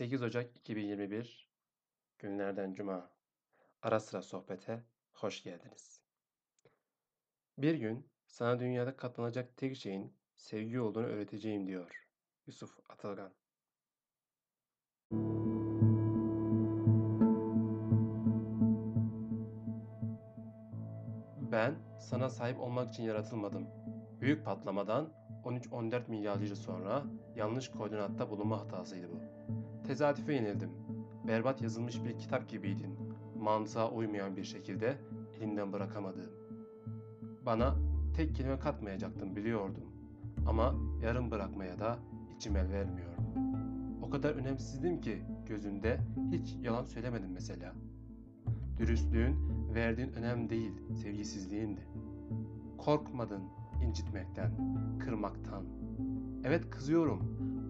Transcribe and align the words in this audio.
8 0.00 0.22
Ocak 0.22 0.56
2021 0.56 1.48
günlerden 2.18 2.74
cuma. 2.74 3.10
Ara 3.82 4.00
sıra 4.00 4.22
sohbete 4.22 4.84
hoş 5.12 5.42
geldiniz. 5.42 6.00
Bir 7.58 7.74
gün 7.74 8.10
sana 8.26 8.60
dünyada 8.60 8.96
katlanacak 8.96 9.56
tek 9.56 9.76
şeyin 9.76 10.16
sevgi 10.34 10.80
olduğunu 10.80 11.06
öğreteceğim 11.06 11.66
diyor 11.66 12.08
Yusuf 12.46 12.78
Atılgan. 12.88 13.32
Ben 21.52 21.98
sana 22.00 22.28
sahip 22.28 22.60
olmak 22.60 22.92
için 22.92 23.02
yaratılmadım. 23.02 23.68
Büyük 24.20 24.44
patlamadan 24.44 25.19
13-14 25.44 26.08
milyar 26.08 26.40
yıl 26.40 26.54
sonra 26.54 27.02
yanlış 27.36 27.68
koordinatta 27.68 28.30
bulunma 28.30 28.60
hatasıydı 28.60 29.08
bu. 29.12 29.20
Tezatife 29.86 30.34
yenildim. 30.34 30.70
Berbat 31.26 31.62
yazılmış 31.62 32.04
bir 32.04 32.18
kitap 32.18 32.48
gibiydin. 32.48 32.96
Mantığa 33.38 33.90
uymayan 33.90 34.36
bir 34.36 34.44
şekilde 34.44 34.96
elinden 35.40 35.72
bırakamadığım. 35.72 36.30
Bana 37.46 37.76
tek 38.16 38.34
kelime 38.34 38.58
katmayacaktım 38.58 39.36
biliyordum. 39.36 39.84
Ama 40.46 40.74
yarım 41.02 41.30
bırakmaya 41.30 41.78
da 41.78 41.98
içim 42.36 42.56
el 42.56 42.70
vermiyordu. 42.70 43.20
O 44.02 44.10
kadar 44.10 44.34
önemsizdim 44.34 45.00
ki 45.00 45.22
gözünde 45.48 46.00
hiç 46.32 46.56
yalan 46.62 46.84
söylemedim 46.84 47.30
mesela. 47.32 47.72
Dürüstlüğün 48.78 49.36
verdiğin 49.74 50.12
önem 50.12 50.50
değil, 50.50 50.72
sevgisizliğindi. 51.02 51.80
Korkmadın 52.78 53.42
incitmekten, 53.88 54.50
kırmaktan. 54.98 55.64
Evet 56.44 56.70
kızıyorum. 56.70 57.20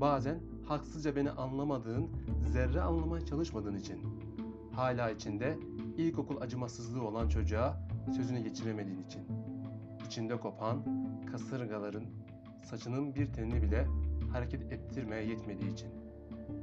Bazen 0.00 0.38
haksızca 0.64 1.16
beni 1.16 1.30
anlamadığın, 1.30 2.08
zerre 2.52 2.80
anlamaya 2.80 3.26
çalışmadığın 3.26 3.76
için. 3.76 4.00
Hala 4.72 5.10
içinde 5.10 5.58
ilkokul 5.96 6.40
acımasızlığı 6.40 7.02
olan 7.02 7.28
çocuğa 7.28 7.88
sözünü 8.16 8.40
geçiremediğin 8.40 9.02
için. 9.02 9.22
İçinde 10.06 10.40
kopan 10.40 10.82
kasırgaların 11.32 12.04
saçının 12.64 13.14
bir 13.14 13.32
telini 13.32 13.62
bile 13.62 13.86
hareket 14.32 14.72
ettirmeye 14.72 15.24
yetmediği 15.24 15.72
için. 15.72 15.88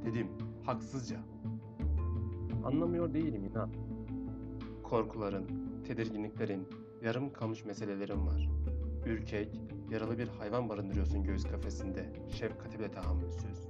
Dedim 0.04 0.28
haksızca. 0.64 1.16
Anlamıyor 2.64 3.14
değilim 3.14 3.44
inan. 3.44 3.70
Korkuların, 4.82 5.44
tedirginliklerin, 5.86 6.68
yarım 7.04 7.32
kalmış 7.32 7.64
meselelerin 7.64 8.26
var. 8.26 8.48
Ürkek, 9.06 9.60
yaralı 9.90 10.18
bir 10.18 10.28
hayvan 10.28 10.68
barındırıyorsun 10.68 11.24
göğüs 11.24 11.44
kafesinde, 11.44 12.12
şefkati 12.30 12.78
bile 12.78 12.90
tahammülsüz. 12.90 13.68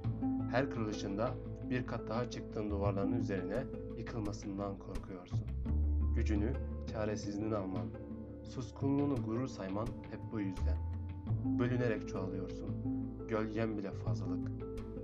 Her 0.51 0.69
kırılışında 0.69 1.31
bir 1.69 1.87
kat 1.87 2.09
daha 2.09 2.29
çıktığın 2.29 2.69
duvarların 2.69 3.19
üzerine 3.19 3.63
yıkılmasından 3.97 4.79
korkuyorsun. 4.79 5.39
Gücünü, 6.15 6.53
çaresizliğini 6.91 7.55
alman, 7.55 7.87
suskunluğunu 8.43 9.15
gurur 9.15 9.47
sayman 9.47 9.87
hep 10.11 10.19
bu 10.31 10.39
yüzden. 10.39 10.77
Bölünerek 11.59 12.09
çoğalıyorsun. 12.09 12.69
Gölgen 13.29 13.77
bile 13.77 13.91
fazlalık. 13.91 14.51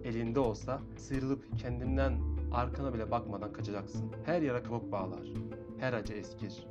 Elinde 0.04 0.40
olsa 0.40 0.80
sıyrılıp 0.98 1.60
kendinden 1.60 2.14
arkana 2.54 2.94
bile 2.94 3.12
bakmadan 3.12 3.54
kaçacaksın. 3.54 4.12
Her 4.26 4.42
yara 4.42 4.64
kabuk 4.64 4.92
bağlar. 4.92 5.28
Her 5.80 5.94
acı 5.94 6.14
eskir. 6.14 6.68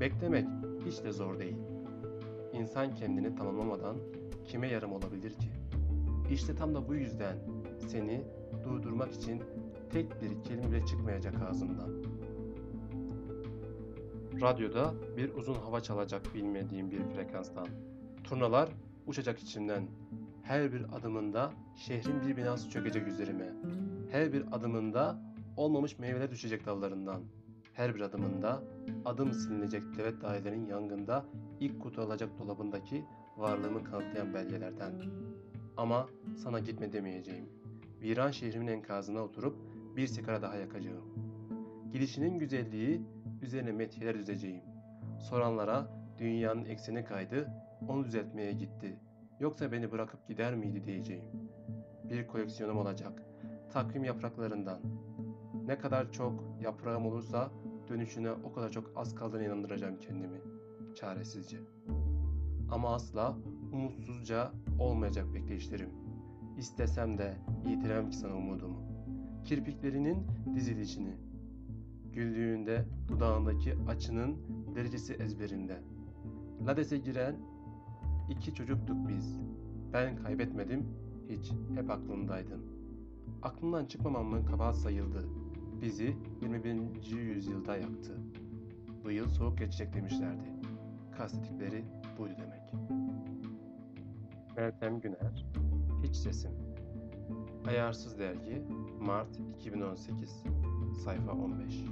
Beklemek 0.00 0.48
hiç 0.86 1.04
de 1.04 1.12
zor 1.12 1.38
değil. 1.38 1.75
İnsan 2.60 2.94
kendini 2.94 3.34
tamamlamadan 3.34 3.96
kime 4.46 4.68
yarım 4.68 4.92
olabilir 4.92 5.30
ki? 5.30 5.48
İşte 6.30 6.54
tam 6.54 6.74
da 6.74 6.88
bu 6.88 6.94
yüzden 6.94 7.36
seni 7.88 8.24
durdurmak 8.64 9.12
için 9.12 9.42
tek 9.92 10.22
bir 10.22 10.44
kelime 10.44 10.70
bile 10.70 10.86
çıkmayacak 10.86 11.34
ağzımdan. 11.50 11.90
Radyoda 14.40 14.94
bir 15.16 15.34
uzun 15.34 15.54
hava 15.54 15.80
çalacak 15.80 16.34
bilmediğim 16.34 16.90
bir 16.90 17.02
frekanstan. 17.02 17.66
Turnalar 18.24 18.68
uçacak 19.06 19.38
içimden. 19.38 19.88
Her 20.42 20.72
bir 20.72 20.96
adımında 20.96 21.52
şehrin 21.76 22.20
bir 22.28 22.36
binası 22.36 22.70
çökecek 22.70 23.08
üzerime. 23.08 23.52
Her 24.10 24.32
bir 24.32 24.44
adımında 24.52 25.22
olmamış 25.56 25.98
meyveler 25.98 26.30
düşecek 26.30 26.66
dallarından. 26.66 27.22
Her 27.76 27.94
bir 27.94 28.00
adımında 28.00 28.62
adım 29.04 29.32
silinecek 29.32 29.82
devlet 29.98 30.22
dairelerin 30.22 30.66
yangında 30.66 31.24
ilk 31.60 31.80
kutu 31.82 32.02
alacak 32.02 32.38
dolabındaki 32.38 33.04
varlığımı 33.36 33.84
kanıtlayan 33.84 34.34
belgelerden. 34.34 34.92
Ama 35.76 36.08
sana 36.36 36.58
gitme 36.60 36.92
demeyeceğim. 36.92 37.48
Viran 38.02 38.30
şehrimin 38.30 38.66
enkazına 38.66 39.20
oturup 39.20 39.56
bir 39.96 40.06
sigara 40.06 40.42
daha 40.42 40.56
yakacağım. 40.56 41.04
Gidişinin 41.92 42.38
güzelliği 42.38 43.02
üzerine 43.42 43.72
methiler 43.72 44.18
düzeceğim. 44.18 44.62
Soranlara 45.18 45.88
dünyanın 46.18 46.64
ekseni 46.64 47.04
kaydı, 47.04 47.48
onu 47.88 48.04
düzeltmeye 48.04 48.52
gitti. 48.52 49.00
Yoksa 49.40 49.72
beni 49.72 49.92
bırakıp 49.92 50.28
gider 50.28 50.54
miydi 50.54 50.84
diyeceğim. 50.84 51.24
Bir 52.04 52.26
koleksiyonum 52.26 52.78
olacak. 52.78 53.22
Takvim 53.72 54.04
yapraklarından. 54.04 54.80
Ne 55.66 55.78
kadar 55.78 56.12
çok 56.12 56.44
yaprağım 56.60 57.06
olursa 57.06 57.50
dönüşüne 57.88 58.32
o 58.32 58.52
kadar 58.52 58.70
çok 58.70 58.92
az 58.96 59.14
kaldığına 59.14 59.42
inandıracağım 59.42 59.98
kendimi. 60.00 60.40
Çaresizce. 60.94 61.58
Ama 62.70 62.94
asla 62.94 63.36
umutsuzca 63.72 64.52
olmayacak 64.78 65.34
bekleyişlerim. 65.34 65.90
İstesem 66.58 67.18
de 67.18 67.34
yitiremem 67.68 68.10
ki 68.10 68.16
sana 68.16 68.36
umudumu. 68.36 68.76
Kirpiklerinin 69.44 70.26
dizilişini, 70.54 71.14
güldüğünde 72.12 72.84
dudağındaki 73.08 73.74
açının 73.88 74.36
derecesi 74.74 75.14
ezberimde. 75.14 75.82
Lades'e 76.66 76.98
giren 76.98 77.36
iki 78.30 78.54
çocuktuk 78.54 79.08
biz. 79.08 79.40
Ben 79.92 80.16
kaybetmedim, 80.16 80.86
hiç 81.28 81.52
hep 81.74 81.90
aklımdaydın. 81.90 82.60
Aklımdan 83.42 83.86
çıkmamamın 83.86 84.44
kabahat 84.44 84.76
sayıldı. 84.76 85.28
Bizi 85.82 86.16
21. 86.42 87.16
yüzyılda 87.16 87.76
yaktı. 87.76 88.16
Bu 89.04 89.10
yıl 89.10 89.28
soğuk 89.28 89.58
geçecek 89.58 89.94
demişlerdi. 89.94 90.44
Kastettikleri 91.16 91.84
buydu 92.18 92.34
demek. 92.38 92.90
Meltem 94.56 95.00
Güner, 95.00 95.46
Hiç 96.02 96.16
Sesim 96.16 96.50
Ayarsız 97.66 98.18
Dergi, 98.18 98.62
Mart 99.00 99.40
2018 99.56 100.42
Sayfa 101.04 101.32
15 101.32 101.84